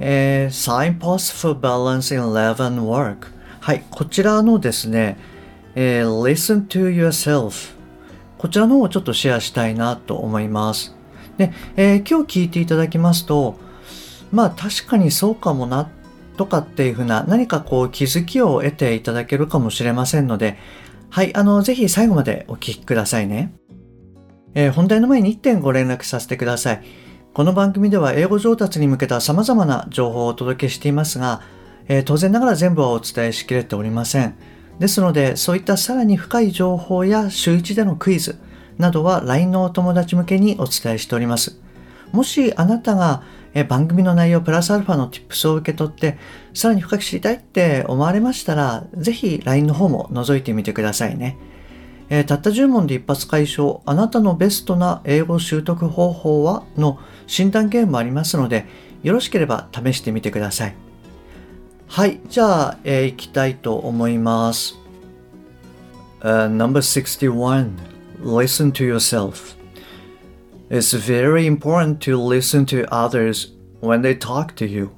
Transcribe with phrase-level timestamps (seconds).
[0.00, 3.28] えー、Signpost for Balance in Love and Work
[3.60, 5.18] はいこちらのですね、
[5.74, 7.74] えー、Listen to yourself
[8.36, 10.94] こちらの方をちょっとシェアしたいなと思います
[11.36, 13.58] で、えー、今日聞いていただきますと
[14.30, 15.90] まあ確かにそうかもな
[16.38, 20.56] とかっていうふうな何かこう気づきを得ていただけるかもしれませんので、
[21.10, 23.52] はい、あの、ぜひ最後までお聞きくださいね。
[24.54, 26.82] えー、本題の前に1点ご連絡させてください。
[27.34, 31.42] この番組では英語上達に向けた様々な情報をお届けしていますが、
[31.86, 34.34] えー、当然ながら全部はお伝えしきれておりません。
[34.80, 38.40] ですので、そういったさらに深い情報や週1でのクイズ
[38.78, 41.60] などは LINE のお友達向けにお伝えしております。
[42.12, 43.22] もしあなたが
[43.68, 46.18] 番組の内容プラスアルファの tips を受け取って
[46.54, 51.36] さらに深く知りたいって思われましたらぜひ LINE の方も覗いてみてくださいね。
[52.10, 56.64] えー、たった10問で一発解消あなたのベストな英語習得方法は？
[56.76, 58.65] の診断ゲームもありますので
[59.03, 60.75] よろしければ試してみてください。
[61.87, 64.75] はい、じゃあ、えー、いきたいと思います。
[66.21, 67.71] Uh, number 61
[68.23, 69.57] Listen to yourself
[70.69, 73.51] It's very important to listen to others
[73.81, 74.91] when they talk to you.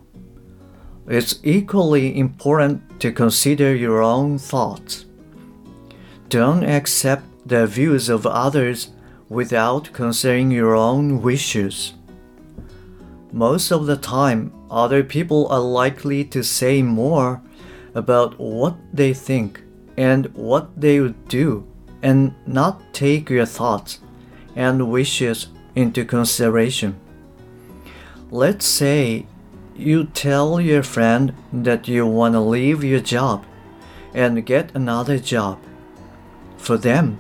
[1.08, 5.06] It's equally important to consider your own thoughts.
[6.30, 8.92] Don't accept the views of others
[9.28, 11.94] without considering your own wishes.
[13.33, 17.43] Most of the time, other people are likely to say more
[17.95, 19.63] about what they think
[19.97, 21.67] and what they would do
[22.03, 24.01] and not take your thoughts
[24.57, 26.99] and wishes into consideration.
[28.31, 29.27] Let's say
[29.77, 33.45] you tell your friend that you want to leave your job
[34.15, 35.59] and get another job.
[36.57, 37.19] For them,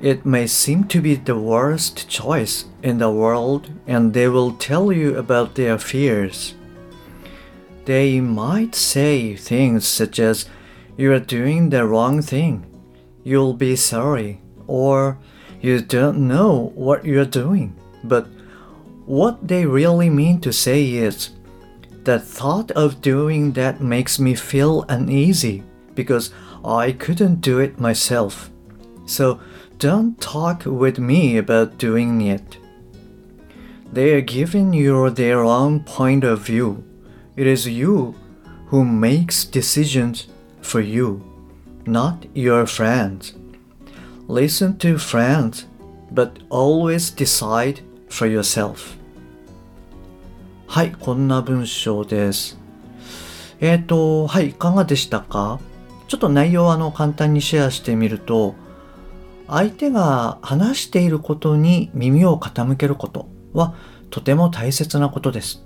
[0.00, 4.92] it may seem to be the worst choice in the world and they will tell
[4.92, 6.54] you about their fears.
[7.84, 10.46] They might say things such as,
[10.96, 12.66] You are doing the wrong thing,
[13.24, 15.18] you'll be sorry, or
[15.60, 17.74] you don't know what you're doing.
[18.04, 18.26] But
[19.06, 21.30] what they really mean to say is,
[22.04, 25.62] the thought of doing that makes me feel uneasy
[25.94, 26.30] because
[26.64, 28.50] I couldn't do it myself.
[29.06, 29.40] So
[29.77, 32.57] don't talk with me about doing it.
[33.91, 36.83] They are giving you their own point of view.
[37.35, 38.15] It is you
[38.67, 40.27] who makes decisions
[40.61, 41.21] for you,
[41.85, 43.33] not your friends.
[44.27, 45.65] Listen to friends,
[46.11, 48.97] but always decide for yourself.
[50.67, 52.57] はい、こんな文章です。
[53.61, 55.59] えっ、ー、と、はい、いかがでしたか
[56.07, 58.55] ちょっと内容をあの簡単にシェアしてみると、
[59.48, 63.74] 相手が話していることに耳を傾けることは
[64.10, 65.64] とても大切なことです。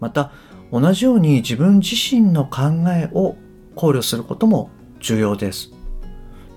[0.00, 0.30] また、
[0.70, 3.36] 同じように自分自身の考えを
[3.74, 4.70] 考慮することも
[5.00, 5.70] 重要です。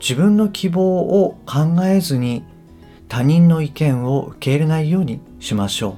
[0.02, 2.44] 自分の希望を考えずに
[3.08, 5.96] 他人の意見を受け入れないようにしましょう。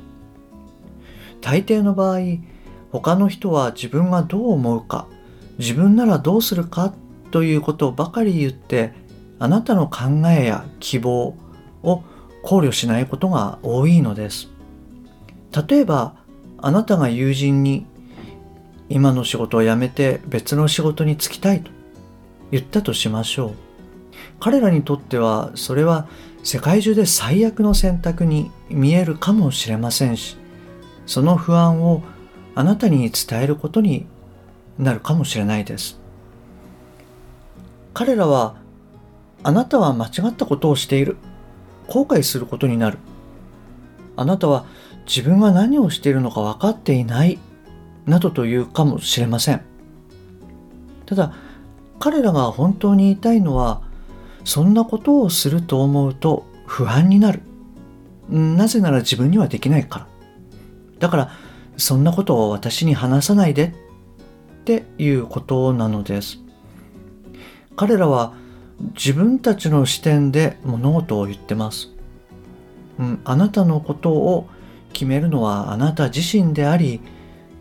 [1.41, 2.19] 大抵の場合、
[2.91, 5.07] 他の人は自分がどう思うか、
[5.57, 6.93] 自分ならどうするか
[7.31, 8.93] ということばかり言って、
[9.43, 11.35] あなたの考えや希望
[11.83, 12.03] を
[12.43, 14.47] 考慮しないことが多いのです。
[15.67, 16.15] 例えば、
[16.59, 17.85] あなたが友人に
[18.87, 21.71] 今の仕事を辞めて別の仕事に就きたいと
[22.51, 23.53] 言ったとしましょう。
[24.39, 26.07] 彼らにとってはそれは
[26.41, 30.37] 世界中で最悪の選択に見えるかもしれませんし
[31.05, 32.01] その不安を
[32.55, 34.05] あなたに伝えることに
[34.77, 35.99] なるかもしれないです
[37.93, 38.62] 彼らは
[39.43, 41.17] あなたは間違ったことをしている
[41.87, 42.97] 後悔することになる
[44.15, 44.65] あなたは
[45.05, 47.39] 自分が何をしているのか分かっていない
[48.05, 49.61] などというかもしれません
[51.05, 51.33] ただ
[51.99, 53.81] 彼らが本当に言いたいのは
[54.45, 57.41] そんなことをすると思うと不安になる。
[58.29, 60.07] なぜなら自分にはできないから。
[60.99, 61.31] だから、
[61.77, 63.73] そんなことを私に話さないで
[64.61, 66.39] っていうことなのです。
[67.75, 68.33] 彼らは
[68.95, 71.89] 自分たちの視点で物事を言ってます。
[72.99, 74.47] うん、あなたのことを
[74.91, 77.01] 決めるのはあなた自身であり、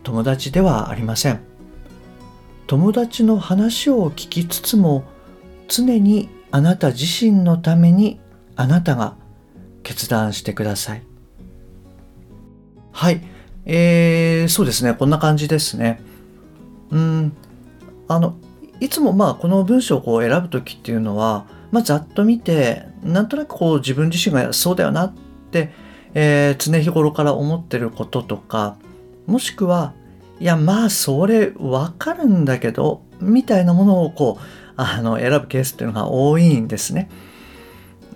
[0.03, 1.39] 友達ではありません。
[2.67, 5.03] 友達の話を聞きつつも
[5.67, 8.19] 常にあなた自身のために
[8.55, 9.15] あなたが
[9.81, 11.03] 決断してください。
[12.91, 13.21] はい。
[13.65, 14.93] えー、そうですね。
[14.93, 16.01] こんな感じですね。
[16.91, 17.33] うん。
[18.07, 18.35] あの
[18.83, 25.13] いつもまあこの文章をこう選ぶ時っていうのは、まあ、ざっと見てなんとなくこう自分自身がそうだよなっ
[25.51, 25.71] て、
[26.13, 28.75] えー、常日頃から思ってることとか
[29.25, 29.93] もしくは
[30.41, 34.43] いやまあそれわかるんだけどみたいなものをこう
[34.75, 37.09] あの選ぶケースっていうのが多いんですね。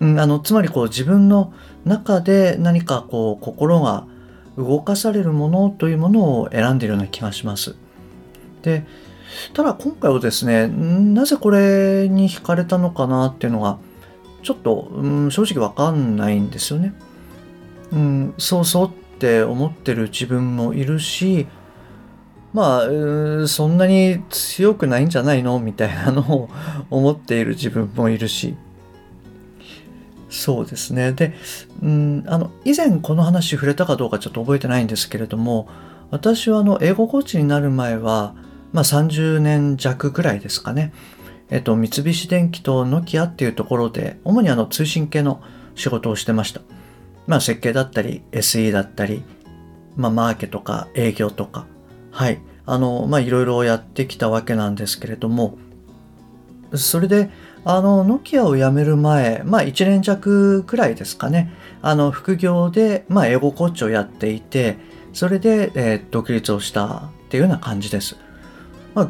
[0.01, 1.53] うん、あのつまりこう自分の
[1.85, 4.05] 中で何かこう心が
[4.57, 7.77] 動かされるものというものを選んでいるような気がします。
[8.63, 8.85] で
[9.53, 13.77] ただ今回はですねなぜこれに惹かれたのかなっていうのが
[14.44, 16.94] ちょっと、うん、正直わかんないんですよね。
[17.91, 21.47] うん、そうそうって思ってる自分もいるし
[22.53, 26.50] まあそんなに強くないんじゃないのみたいなのを
[26.89, 28.56] 思っている自分もいるし
[30.30, 31.33] そうですねで、
[31.81, 35.69] うん、あの以前この話触れたかどうかちょっと覚えてないんですけれども
[36.12, 38.35] 私はあの英語コーチになる前は
[38.73, 40.93] まあ、30年弱ぐらいですかね。
[41.49, 45.41] えっと、三菱電機とノキアっていうところで、主にあの通信系の
[45.75, 46.61] 仕事をしてました。
[47.25, 49.23] まあ、設計だったり、SE だったり、
[49.95, 51.65] まあ、マーケとか営業とか、
[52.11, 52.39] はい。
[52.65, 55.57] あの、まあ、いろいろやってきたわけなんですけれども、
[56.73, 57.29] それで、
[57.63, 64.77] あの、ノキアを辞める前、まあ、1年弱くらいですかね、あの、副業で、まあ、英語コーチをやっていて、
[65.13, 66.99] それで、えー、独立をしたっ
[67.29, 68.17] ていうような感じです。
[68.97, 69.09] まあ、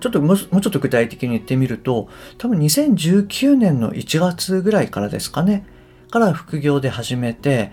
[0.00, 5.66] ちょっともうちょっと具体的に言ってみると、多分2019年の1月ぐらいからですかね、
[6.10, 7.70] から副業で始めて、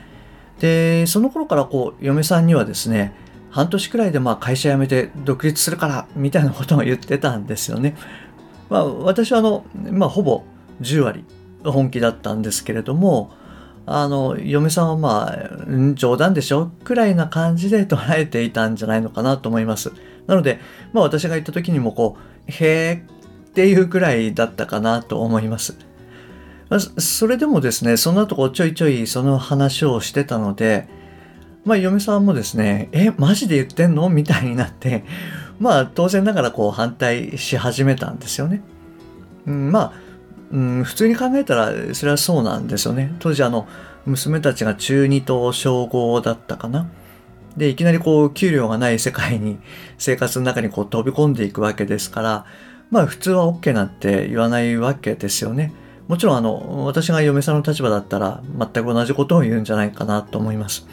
[0.60, 3.14] で、その頃からこう、嫁さんにはですね、
[3.50, 7.96] 半年くらいでまあ会社辞めて独立するからみたいなことを言ってたんですよね。
[8.70, 10.44] まあ私はあの、まあほぼ
[10.82, 11.24] 10割
[11.64, 13.32] 本気だったんですけれども、
[13.86, 16.72] あの、嫁さんはまあ、冗談でしょ？
[16.84, 19.92] くらいな感じで捉えていたんじゃないのかなと思います。
[20.26, 20.60] なので、
[20.94, 25.76] まあ私が行った時にもこう、へーっていうくらいだったかなと思います。
[26.98, 30.88] それでもですね、その後こうちょいちょいその話をしてたので、
[31.66, 34.10] まあ嫁さんもですね、え、マジで言ってんの？
[34.10, 35.04] みたいになって、
[35.60, 38.62] まあ当然ながらこう反対し始めたんですよね。
[39.46, 39.94] うん、まあ、
[40.54, 43.16] うん、普通に考えたらそれはそうなんですよね。
[43.20, 43.68] 当時あの、
[44.06, 46.88] 娘たちが中2と小5だったかな。
[47.58, 49.58] で、いきなりこう、給料がない世界に、
[49.98, 52.46] 生活の中にこう飛び込んでいくわけですから、
[52.92, 55.74] まあ普通は OK なんて言わないわけですよね。
[56.08, 60.86] もちろんあの、私が嫁さんの立場だったら、全く同じことを言うんじゃないかなと思います。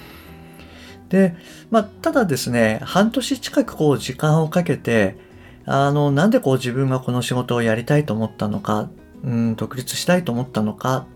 [1.10, 1.34] で、
[1.70, 5.18] まあ、ただですね、半年近くこう、時間をかけて、
[5.66, 8.88] あの、なんでこう自分がこの仕事をやりたいと思ったのか、
[9.24, 11.06] うん、独立したいと思ったのか、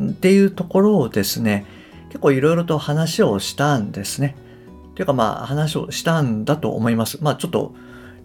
[0.00, 1.66] っていうところをですね、
[2.08, 4.36] 結構いろいろと話をしたんですね。
[4.94, 7.18] というかまあ話をしたんだと思います。
[7.20, 7.74] まあちょっと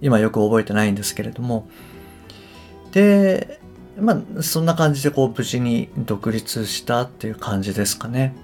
[0.01, 1.67] 今よく覚えてないんですけれども。
[2.91, 3.59] で、
[3.99, 8.35] まあそんな感じでこう無事に独立したっていう感じですかね。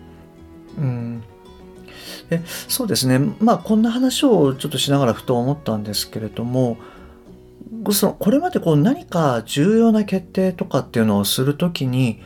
[0.78, 1.24] うん。
[2.30, 3.20] でそうですね。
[3.40, 6.78] まあこんな話をちょっとしながらふと思ったんですけれども、
[7.92, 12.22] そのこれまでこう何か重要な決定とかっていうのをするときに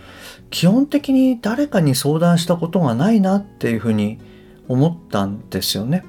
[0.50, 4.20] 基本的に誰かに相談したことがないなっていうふうに
[4.68, 6.06] 思ったんですよね。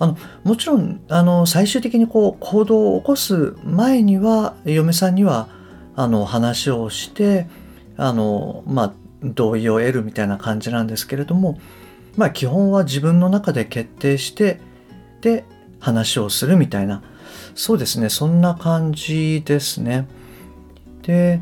[0.00, 5.48] あのもちろんあの最終的にこう行動を起こす前には嫁さんには
[5.96, 7.48] あの話をして
[7.96, 8.92] あの、まあ、
[9.24, 11.58] 同意を得るみたいな感じなんですけれども、
[12.16, 14.60] まあ、基本は自分の中で決定して
[15.20, 15.44] で
[15.80, 17.02] 話をするみたいな
[17.54, 20.06] そうですねそんな感じですね。
[21.02, 21.40] で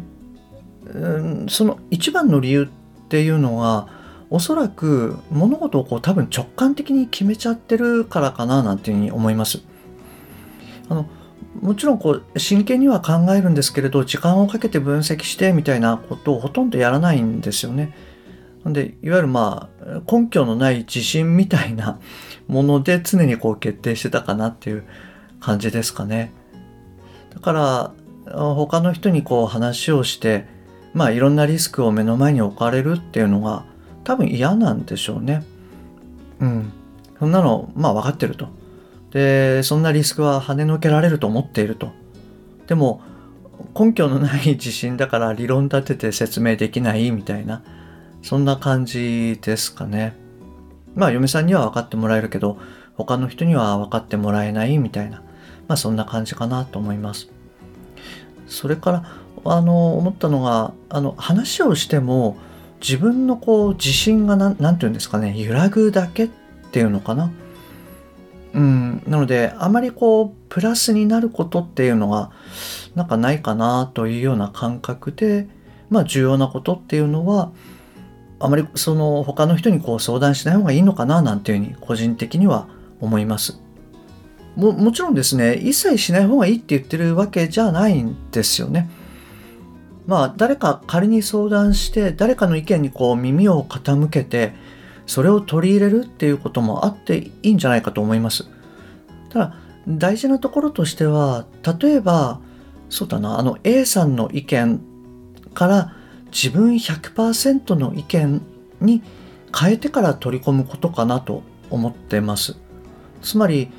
[1.48, 3.88] その一番の理由っていうのは
[4.30, 9.60] おそらく物事をこう多分直感的に決めちゃってるからかななんていうふうに思います。
[10.88, 11.06] あの
[11.60, 17.94] もちろんこう真剣には考えるんですけれど時間をかけて分析してみたいなことをほとんどやらないんですよね。
[18.62, 21.98] なんでいわゆるまあ根拠のない自信みたいな
[22.48, 24.84] もので常にこう決定してたかなっていう
[25.40, 26.32] 感じですかね。
[27.34, 27.92] だから
[28.54, 30.46] 他の人にこう話をして
[30.94, 33.64] まあいろんなリスクを目の前に置かれるっていうのが
[34.04, 35.44] 多分嫌なんでしょうね。
[36.40, 36.72] うん。
[37.18, 38.48] そんなの、まあ分かってると。
[39.10, 41.90] で、そんなリスクは跳ねのけられると思っていると。
[42.66, 43.02] でも、
[43.78, 47.62] 根拠のない自信だから理論立てて説明できないみたいな、
[48.22, 50.14] そんな感じですかね。
[50.96, 52.58] まあ嫁さんには分かってもらえるけど、
[52.96, 55.22] 他の人には分かってもらえないみたいな、
[55.68, 57.28] まあそんな感じかなと思います。
[58.48, 59.04] それから、
[59.44, 62.36] あの、思ったのが、あの、話をしても、
[62.80, 66.28] 自分のこう、自信がなん、なんていうんですかね、揺らぐだけっ
[66.72, 67.30] ていうのかな。
[68.54, 72.30] うん、なので、あまりこう、プラスになることっていうのが、
[72.94, 75.46] なんかないかなというような感覚で、
[75.90, 77.50] まあ重要なことっていうのは、
[78.38, 82.68] あまりその他の人にこう相談しない方がいいのかななんていうふうに個人的には
[83.00, 83.60] 思います。
[84.56, 88.88] ももちろんですね、一切しない方がいいって言ってるわけじゃないんですよね。
[90.06, 94.54] まあ誰か仮に相談して誰かの意見にこう耳を傾けて
[95.06, 98.48] それを取り入れるっていうこともあっていいんじゃないかと思います。
[99.30, 99.54] ただ
[99.88, 101.46] 大事なところとしては
[101.80, 102.40] 例えば
[102.88, 104.80] そうだなあの A さんの意見
[105.54, 105.92] から
[106.36, 108.42] 自分100%の意見
[108.82, 109.02] に
[109.58, 112.56] 変えてから取り込むことかなと思ってます。
[113.22, 113.70] つまり、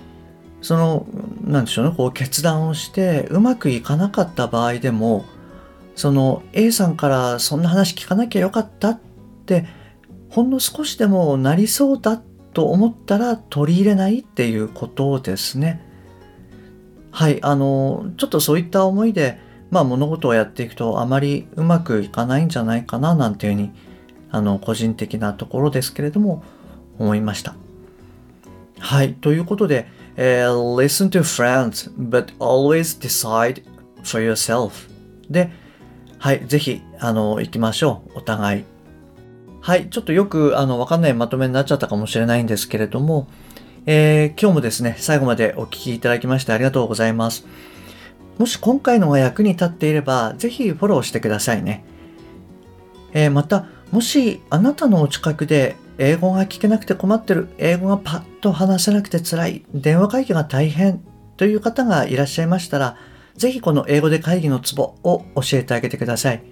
[0.62, 1.06] その、
[1.44, 5.26] なんでしょうね、こう決断をしてうまくいかなかった場合でも、
[5.96, 9.00] その A さんからそんな話聞かなきゃよかったっ
[9.46, 9.66] て
[10.30, 12.22] ほんの少しでもなりそうだ
[12.54, 15.84] と思ったら取り入れないっていうことですね。
[17.12, 23.72] はい、あの、ちょっとそういった思いでまあ物事をやっていくとあまりうまくいかないんじゃないかななんていうふうに
[24.30, 26.44] あの個人的なところですけれども
[27.00, 27.56] 思いました。
[28.80, 29.14] はい。
[29.14, 30.48] ということで、えー、
[30.82, 33.64] listen to friends but always decide
[34.04, 34.72] for yourself
[35.30, 35.52] で、
[36.20, 36.46] はい。
[36.48, 38.20] ぜひ、あの、行きましょう。
[38.20, 38.64] お互い。
[39.62, 39.90] はい。
[39.90, 43.28] ちょっとよく、あの、わかんないまとめになっちゃったかもしれないんですけれども、
[43.86, 47.46] えー、今日もですね、最後までお聞きいただきましてありがとうございます。
[48.38, 51.84] もし今回のが役に立っていれば、ぜひフォローしてくださいね。
[53.14, 61.02] えー、また、もしあなたのお近くで英語が聞けなくて困ってる、英語がパッと話せなくて辛い、電話会議が大変
[61.38, 62.98] という方がいらっしゃいましたら、
[63.36, 66.44] ぜひこの英語で会議のツボを教えてあげてください。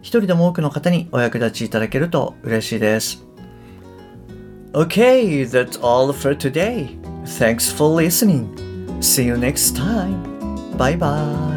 [0.00, 3.24] 一人でも多くの方にお役立ちいただけると嬉しいです。
[4.72, 6.98] Okay, that's all for today.
[7.24, 8.48] Thanks for listening.
[9.00, 10.33] See you next time.
[10.76, 11.53] バイバイ